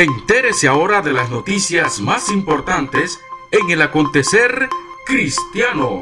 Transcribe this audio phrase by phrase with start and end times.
[0.00, 4.70] Entérese ahora de las noticias más importantes en el acontecer
[5.04, 6.00] cristiano.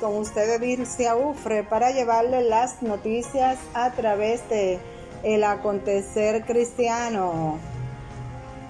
[0.00, 4.78] Con ustedes Dircia Ufre para llevarle las noticias a través de
[5.22, 7.58] el acontecer cristiano.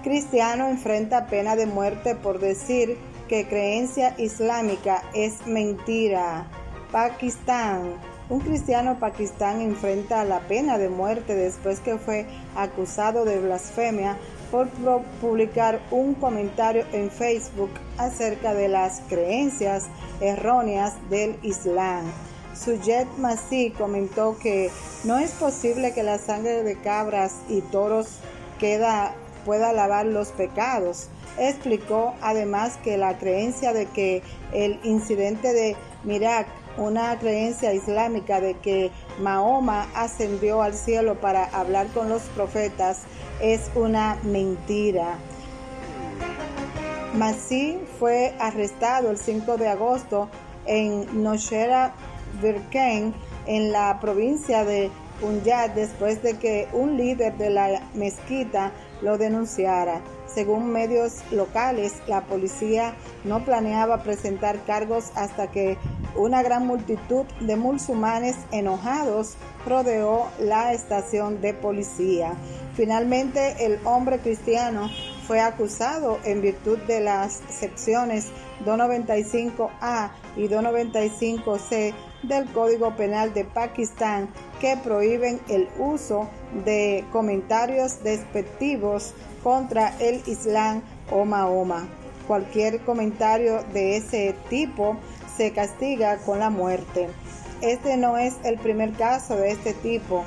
[0.03, 6.47] Cristiano enfrenta pena de muerte por decir que creencia islámica es mentira.
[6.91, 7.95] Pakistán.
[8.29, 14.17] Un cristiano pakistán enfrenta la pena de muerte después que fue acusado de blasfemia
[14.51, 14.67] por
[15.21, 19.85] publicar un comentario en Facebook acerca de las creencias
[20.21, 22.05] erróneas del Islam.
[22.55, 24.71] Sujet Masih comentó que
[25.03, 28.19] no es posible que la sangre de cabras y toros
[29.45, 31.09] pueda lavar los pecados.
[31.37, 34.23] Explicó además que la creencia de que
[34.53, 41.87] el incidente de Mirak, una creencia islámica de que Mahoma ascendió al cielo para hablar
[41.87, 43.01] con los profetas,
[43.41, 45.17] es una mentira.
[47.15, 50.29] Masih fue arrestado el 5 de agosto
[50.65, 51.93] en Noshera
[52.41, 53.13] Birken,
[53.47, 58.71] en la provincia de Punjab, después de que un líder de la mezquita
[59.01, 60.01] lo denunciara.
[60.27, 65.77] Según medios locales, la policía no planeaba presentar cargos hasta que
[66.17, 69.35] una gran multitud de musulmanes enojados
[69.65, 72.33] rodeó la estación de policía.
[72.75, 74.89] Finalmente, el hombre cristiano
[75.27, 78.27] fue acusado en virtud de las secciones
[78.65, 84.29] 295A y 295C del Código Penal de Pakistán
[84.59, 86.27] que prohíben el uso
[86.65, 89.13] de comentarios despectivos
[89.43, 91.87] contra el Islam o Mahoma.
[92.27, 94.97] Cualquier comentario de ese tipo
[95.37, 97.07] se castiga con la muerte.
[97.61, 100.23] Este no es el primer caso de este tipo,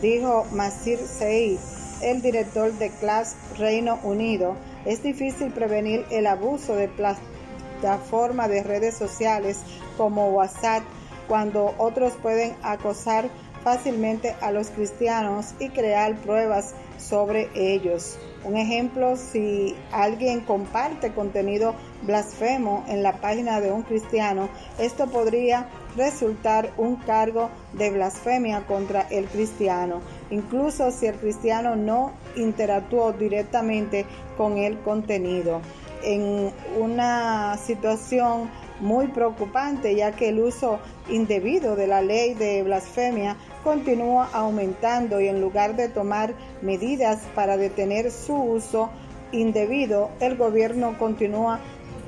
[0.00, 1.58] dijo Masir Seid
[2.02, 8.96] el director de Class Reino Unido, es difícil prevenir el abuso de plataformas de redes
[8.96, 9.60] sociales
[9.96, 10.82] como WhatsApp
[11.28, 13.30] cuando otros pueden acosar
[13.62, 18.18] fácilmente a los cristianos y crear pruebas sobre ellos.
[18.44, 25.68] Un ejemplo, si alguien comparte contenido blasfemo en la página de un cristiano, esto podría
[25.96, 34.06] resultar un cargo de blasfemia contra el cristiano, incluso si el cristiano no interactuó directamente
[34.36, 35.60] con el contenido.
[36.02, 38.50] En una situación
[38.82, 45.28] muy preocupante ya que el uso indebido de la ley de blasfemia continúa aumentando y
[45.28, 48.90] en lugar de tomar medidas para detener su uso
[49.30, 51.60] indebido, el gobierno continúa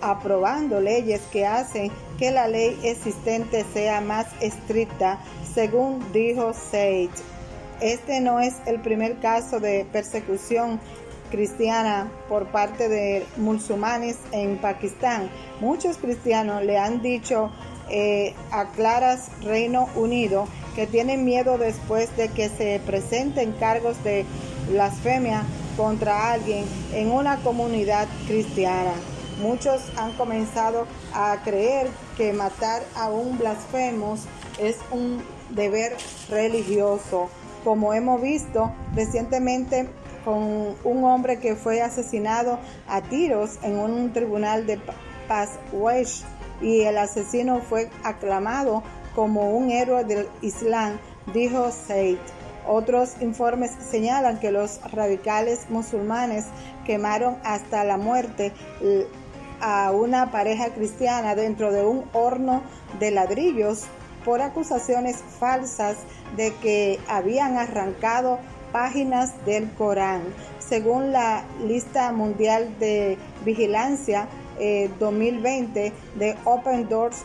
[0.02, 5.20] aprobando leyes que hacen que la ley existente sea más estricta,
[5.54, 7.08] según dijo Sage.
[7.80, 10.80] Este no es el primer caso de persecución
[11.34, 15.28] cristiana por parte de musulmanes en Pakistán.
[15.60, 17.50] Muchos cristianos le han dicho
[17.90, 20.46] eh, a Claras Reino Unido
[20.76, 24.24] que tienen miedo después de que se presenten cargos de
[24.70, 25.42] blasfemia
[25.76, 28.92] contra alguien en una comunidad cristiana.
[29.42, 34.16] Muchos han comenzado a creer que matar a un blasfemo
[34.60, 35.20] es un
[35.50, 35.96] deber
[36.30, 37.28] religioso.
[37.64, 39.88] Como hemos visto recientemente
[40.24, 44.80] con un hombre que fue asesinado a tiros en un tribunal de
[45.28, 46.22] Paswesh
[46.60, 48.82] y el asesino fue aclamado
[49.14, 50.98] como un héroe del Islam,
[51.32, 52.18] dijo Said.
[52.66, 56.46] Otros informes señalan que los radicales musulmanes
[56.86, 58.52] quemaron hasta la muerte
[59.60, 62.62] a una pareja cristiana dentro de un horno
[62.98, 63.84] de ladrillos
[64.24, 65.96] por acusaciones falsas
[66.36, 68.38] de que habían arrancado
[68.74, 70.22] páginas del Corán.
[70.58, 74.26] Según la lista mundial de vigilancia
[74.98, 77.24] 2020 eh, de Open Doors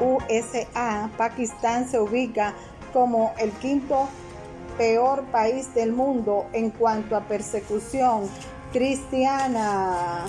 [0.00, 2.54] USA, Pakistán se ubica
[2.92, 4.08] como el quinto
[4.78, 8.28] peor país del mundo en cuanto a persecución
[8.72, 10.26] cristiana.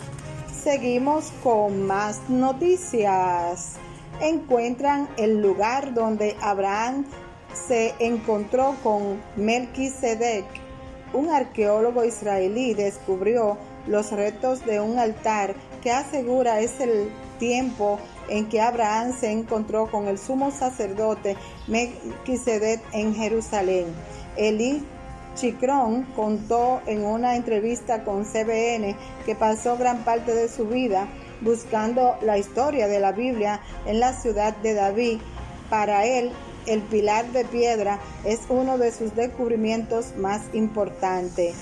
[0.64, 3.76] Seguimos con más noticias.
[4.20, 7.06] Encuentran el lugar donde Abraham
[7.54, 10.46] se encontró con Melquisedec.
[11.14, 13.58] Un arqueólogo israelí descubrió
[13.88, 18.00] los restos de un altar que asegura es el tiempo
[18.30, 21.36] en que Abraham se encontró con el sumo sacerdote
[21.68, 23.88] Melquisedec en Jerusalén.
[24.38, 24.86] Eli
[25.36, 28.96] Chicrón contó en una entrevista con CBN
[29.26, 31.08] que pasó gran parte de su vida
[31.42, 35.20] buscando la historia de la Biblia en la ciudad de David.
[35.70, 36.32] Para él,
[36.66, 41.56] el pilar de piedra es uno de sus descubrimientos más importantes.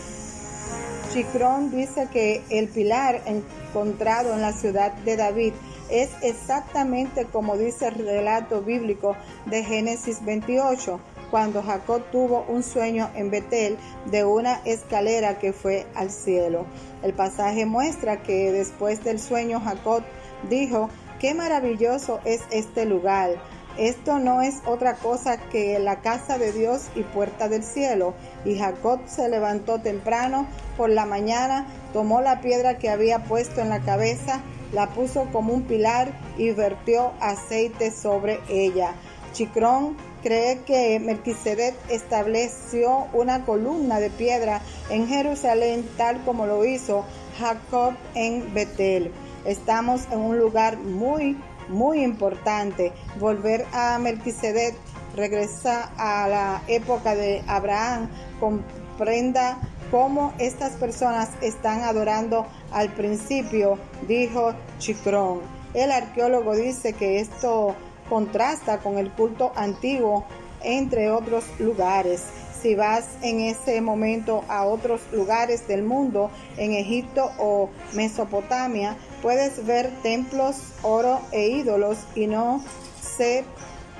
[1.14, 5.54] Chicrón dice que el pilar encontrado en la ciudad de David
[5.90, 9.16] es exactamente como dice el relato bíblico
[9.48, 11.00] de Génesis 28,
[11.32, 16.66] cuando Jacob tuvo un sueño en Betel de una escalera que fue al cielo.
[17.04, 20.04] El pasaje muestra que después del sueño Jacob
[20.50, 23.32] dijo, qué maravilloso es este lugar.
[23.78, 28.14] Esto no es otra cosa que la casa de Dios y puerta del cielo.
[28.46, 33.70] Y Jacob se levantó temprano por la mañana, tomó la piedra que había puesto en
[33.70, 34.42] la cabeza,
[34.74, 38.96] la puso como un pilar y vertió aceite sobre ella.
[39.34, 47.06] Chicrón cree que Melquisedec estableció una columna de piedra en Jerusalén tal como lo hizo
[47.40, 49.12] Jacob en Betel.
[49.46, 51.38] Estamos en un lugar muy,
[51.70, 52.92] muy importante.
[53.20, 54.76] Volver a Melquisedec
[55.16, 59.58] regresa a la época de Abraham, comprenda
[59.92, 63.78] cómo estas personas están adorando al principio,
[64.08, 65.42] dijo Chicrón.
[65.74, 67.76] El arqueólogo dice que esto
[68.10, 70.26] contrasta con el culto antiguo,
[70.64, 72.24] entre otros lugares.
[72.62, 79.66] Si vas en ese momento a otros lugares del mundo, en Egipto o Mesopotamia, puedes
[79.66, 82.62] ver templos, oro e ídolos y no
[83.02, 83.46] ser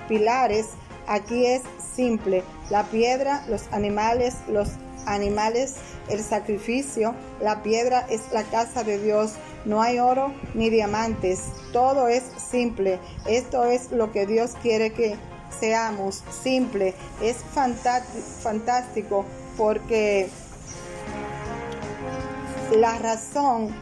[0.10, 0.68] pilares.
[1.08, 1.62] Aquí es
[1.96, 4.70] simple, la piedra, los animales, los
[5.06, 5.76] animales,
[6.10, 9.36] el sacrificio, la piedra es la casa de Dios,
[9.66, 13.00] no hay oro ni diamantes, todo es simple.
[13.26, 15.16] Esto es lo que Dios quiere que
[15.60, 16.96] seamos, simple.
[17.22, 17.38] Es
[18.42, 19.26] fantástico
[19.58, 20.30] porque
[22.76, 23.74] la razón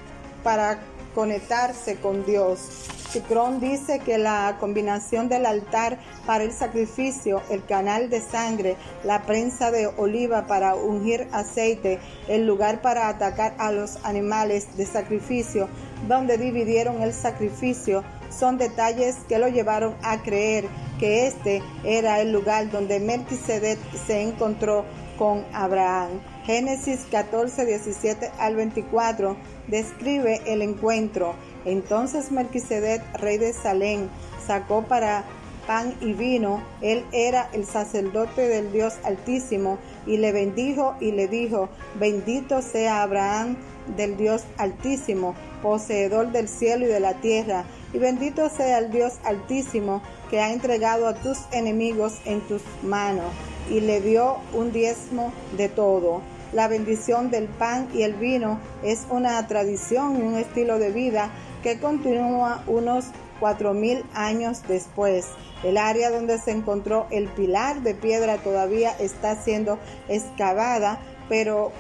[0.44, 0.80] para
[1.14, 8.10] conectarse con Dios Chicrón dice que la combinación del altar para el sacrificio, el canal
[8.10, 8.75] de sangre,
[9.06, 14.86] la prensa de oliva para ungir aceite, el lugar para atacar a los animales de
[14.86, 15.69] sacrificio,
[16.08, 20.66] donde dividieron el sacrificio, son detalles que lo llevaron a creer
[21.00, 24.86] que este era el lugar donde Melquisedec se encontró
[25.18, 26.19] con Abraham.
[26.46, 29.36] Génesis 14, 17 al 24
[29.68, 31.36] describe el encuentro.
[31.66, 34.07] Entonces Melquisedec, rey de Salem,
[34.46, 35.26] sacó para
[35.68, 36.64] pan y vino.
[36.81, 41.69] Él era el sacerdote del Dios Altísimo y le bendijo y le dijo,
[42.00, 43.57] bendito sea Abraham
[43.96, 49.14] del Dios Altísimo, poseedor del cielo y de la tierra, y bendito sea el Dios
[49.24, 53.32] Altísimo que ha entregado a tus enemigos en tus manos,
[53.70, 56.22] y le dio un diezmo de todo.
[56.54, 61.30] La bendición del pan y el vino es una tradición y un estilo de vida
[61.62, 63.06] que continúa unos
[63.42, 65.28] 4.000 años después.
[65.64, 69.78] El área donde se encontró el pilar de piedra todavía está siendo
[70.08, 71.72] excavada, pero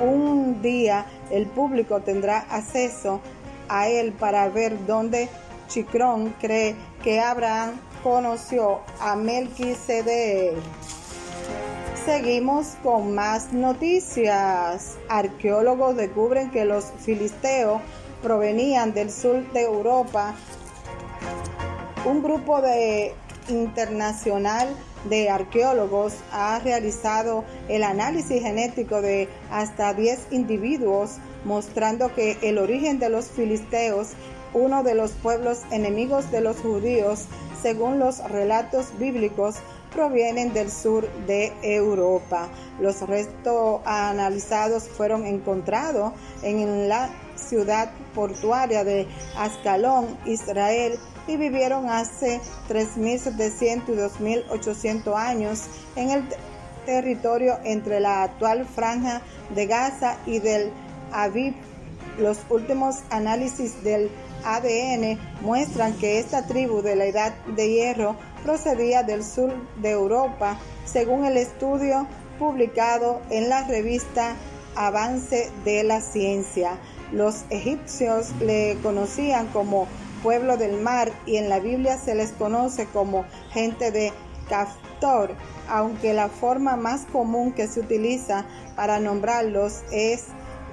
[0.00, 3.20] un día el público tendrá acceso
[3.68, 5.28] a él para ver dónde
[5.68, 10.54] Chicrón cree que Abraham conoció a Melquisedec.
[12.04, 14.96] Seguimos con más noticias.
[15.08, 17.80] Arqueólogos descubren que los filisteos
[18.22, 20.34] provenían del sur de Europa.
[22.04, 23.12] Un grupo de
[23.48, 24.68] internacional
[25.08, 32.98] de arqueólogos ha realizado el análisis genético de hasta 10 individuos, mostrando que el origen
[32.98, 34.08] de los filisteos,
[34.52, 37.26] uno de los pueblos enemigos de los judíos,
[37.62, 39.56] según los relatos bíblicos,
[39.94, 42.48] provienen del sur de Europa.
[42.80, 46.12] Los restos analizados fueron encontrados
[46.42, 49.06] en la ciudad portuaria de
[49.38, 50.98] Ascalón, Israel,
[51.28, 55.62] y vivieron hace 3.700 y 2.800 años
[55.94, 56.24] en el
[56.84, 59.22] territorio entre la actual franja
[59.54, 60.72] de Gaza y del
[61.12, 61.54] Aviv.
[62.18, 64.10] Los últimos análisis del
[64.44, 70.58] ADN muestran que esta tribu de la Edad de Hierro procedía del sur de Europa,
[70.84, 72.06] según el estudio
[72.38, 74.36] publicado en la revista
[74.76, 76.78] Avance de la Ciencia.
[77.12, 79.86] Los egipcios le conocían como
[80.22, 84.12] pueblo del mar y en la Biblia se les conoce como gente de
[84.48, 85.34] Caftor,
[85.68, 88.44] aunque la forma más común que se utiliza
[88.76, 90.26] para nombrarlos es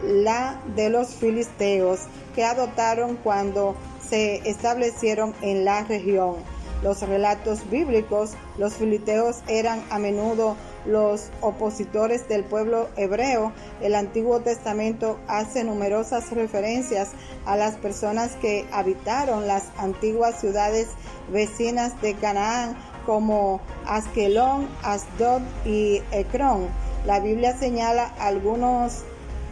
[0.04, 2.02] la de los filisteos
[2.36, 3.76] que adoptaron cuando
[4.08, 6.36] se establecieron en la región.
[6.84, 13.54] Los relatos bíblicos, los filisteos eran a menudo los opositores del pueblo hebreo.
[13.82, 17.12] El Antiguo Testamento hace numerosas referencias
[17.46, 20.88] a las personas que habitaron las antiguas ciudades
[21.32, 26.68] vecinas de Canaán como Askelón, Asdod y Ecrón.
[27.06, 29.04] La Biblia señala algunos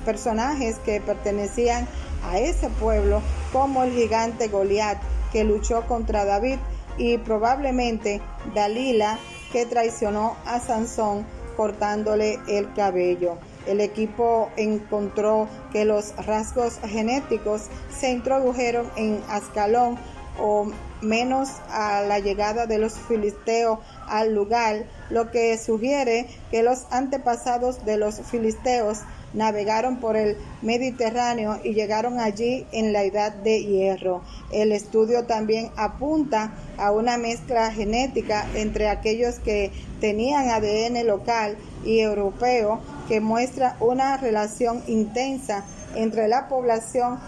[0.06, 1.88] personajes que pertenecían
[2.24, 4.98] a ese pueblo como el gigante Goliat
[5.32, 6.58] que luchó contra David
[6.98, 8.22] y probablemente
[8.54, 9.18] Dalila
[9.52, 13.38] que traicionó a Sansón cortándole el cabello.
[13.68, 17.64] El equipo encontró que los rasgos genéticos
[18.00, 19.98] se introdujeron en Ascalón
[20.40, 26.86] o menos a la llegada de los filisteos al lugar, lo que sugiere que los
[26.92, 29.00] antepasados de los filisteos
[29.34, 34.22] navegaron por el Mediterráneo y llegaron allí en la edad de hierro.
[34.52, 42.00] El estudio también apunta a una mezcla genética entre aquellos que tenían ADN local y
[42.00, 45.64] europeo que muestra una relación intensa
[45.96, 47.20] entre la población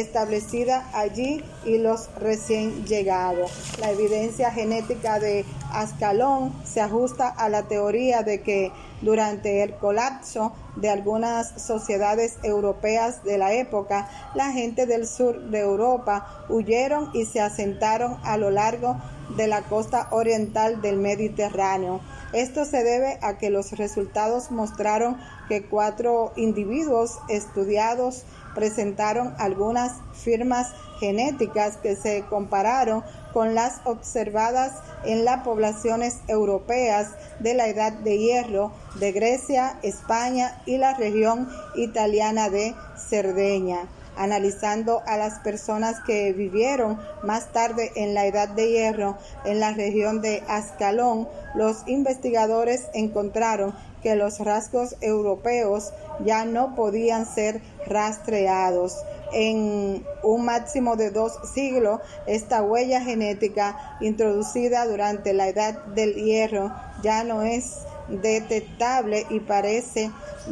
[0.00, 3.52] establecida allí y los recién llegados.
[3.78, 8.72] La evidencia genética de Ascalón se ajusta a la teoría de que
[9.02, 15.60] durante el colapso de algunas sociedades europeas de la época, la gente del sur de
[15.60, 18.96] Europa huyeron y se asentaron a lo largo
[19.36, 22.00] de la costa oriental del Mediterráneo.
[22.32, 28.24] Esto se debe a que los resultados mostraron que cuatro individuos estudiados
[28.54, 34.72] presentaron algunas firmas genéticas que se compararon con las observadas
[35.04, 37.08] en las poblaciones europeas
[37.40, 43.88] de la Edad de Hierro de Grecia, España y la región italiana de Cerdeña.
[44.16, 49.72] Analizando a las personas que vivieron más tarde en la Edad de Hierro en la
[49.72, 55.92] región de Ascalón, los investigadores encontraron que los rasgos europeos
[56.24, 58.96] ya no podían ser rastreados.
[59.32, 66.72] En un máximo de dos siglos, esta huella genética introducida durante la edad del hierro
[67.02, 70.10] ya no es detectable y parece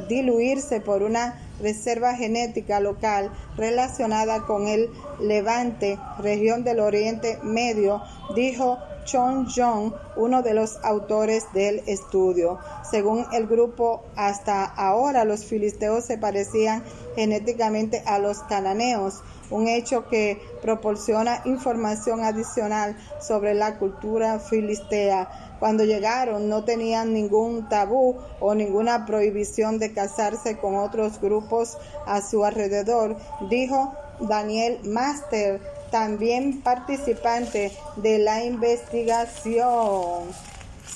[0.09, 8.03] diluirse por una reserva genética local relacionada con el Levante, región del Oriente Medio,
[8.35, 12.59] dijo Chong Jong, uno de los autores del estudio.
[12.89, 16.83] Según el grupo, hasta ahora los filisteos se parecían
[17.17, 25.57] genéticamente a los cananeos, un hecho que proporciona información adicional sobre la cultura filistea.
[25.59, 32.23] Cuando llegaron no tenían ningún tabú o ninguna prohibición de casarse con otros grupos a
[32.23, 33.17] su alrededor,
[33.51, 35.61] dijo Daniel Master,
[35.93, 40.25] también participante de la investigación.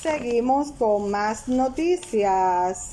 [0.02, 2.92] Seguimos con más noticias.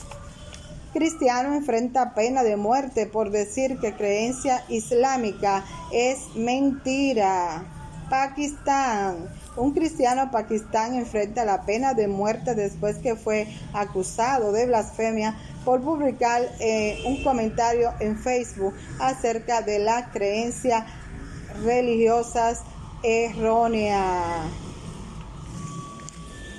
[0.93, 7.63] Cristiano enfrenta pena de muerte por decir que creencia islámica es mentira.
[8.09, 9.29] Pakistán.
[9.55, 15.81] Un cristiano pakistán enfrenta la pena de muerte después que fue acusado de blasfemia por
[15.81, 20.85] publicar eh, un comentario en Facebook acerca de la creencia
[21.61, 22.61] religiosas
[23.03, 24.47] erróneas.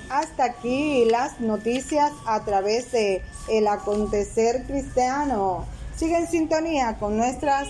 [0.09, 5.65] Hasta aquí las noticias a través de El Acontecer Cristiano.
[5.95, 7.67] Sigue en sintonía con nuestras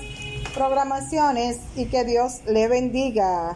[0.54, 3.56] programaciones y que Dios le bendiga.